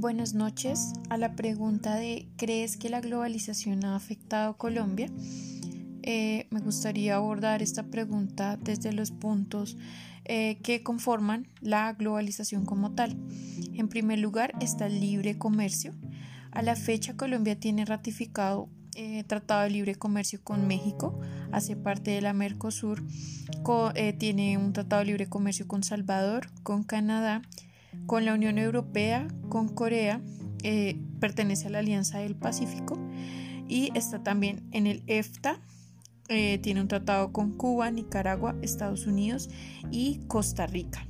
[0.00, 0.94] Buenas noches.
[1.10, 5.10] A la pregunta de ¿crees que la globalización ha afectado a Colombia?
[6.02, 9.76] Eh, me gustaría abordar esta pregunta desde los puntos
[10.24, 13.14] eh, que conforman la globalización como tal.
[13.74, 15.92] En primer lugar está el libre comercio.
[16.50, 21.20] A la fecha Colombia tiene ratificado eh, Tratado de Libre Comercio con México,
[21.52, 23.04] hace parte de la Mercosur,
[24.18, 27.42] tiene un Tratado de Libre Comercio con Salvador, con Canadá,
[28.06, 30.20] con la Unión Europea, con Corea,
[30.62, 32.98] eh, pertenece a la Alianza del Pacífico
[33.68, 35.60] y está también en el EFTA.
[36.28, 39.48] Eh, tiene un tratado con Cuba, Nicaragua, Estados Unidos
[39.90, 41.09] y Costa Rica.